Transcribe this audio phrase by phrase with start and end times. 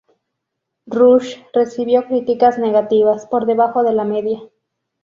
[0.87, 4.39] Rush recibió críticas negativas por debajo de la media.